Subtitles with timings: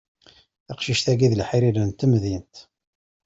[0.65, 2.55] Taqcict-agi d leḥrir n temdint.